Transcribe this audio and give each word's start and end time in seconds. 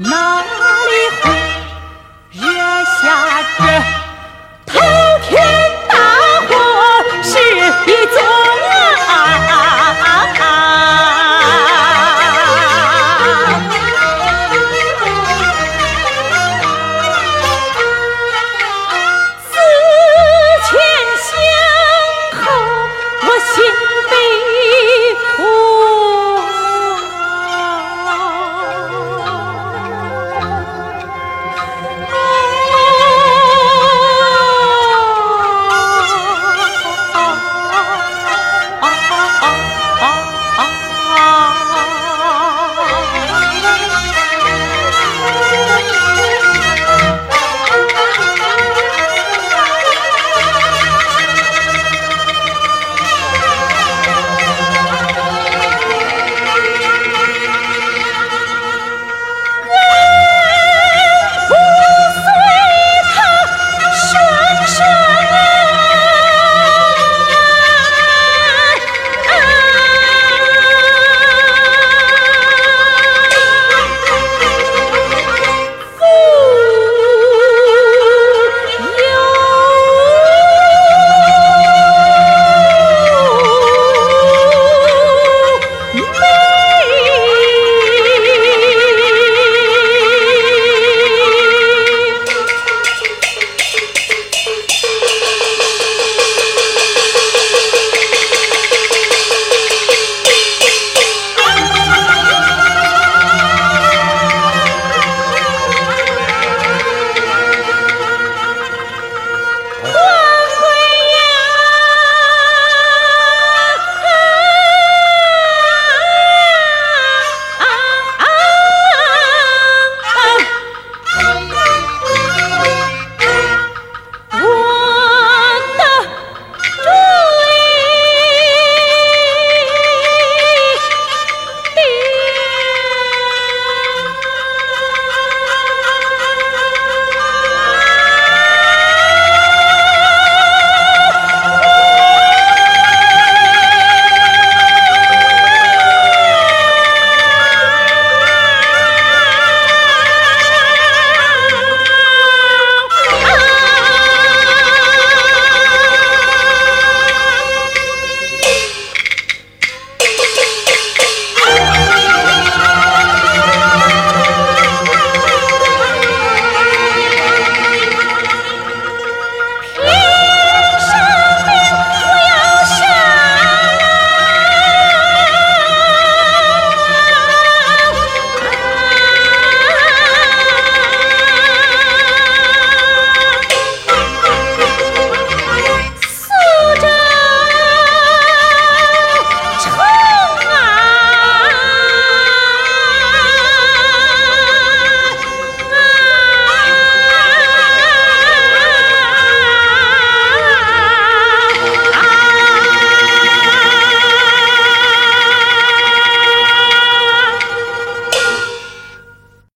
No! 0.00 0.37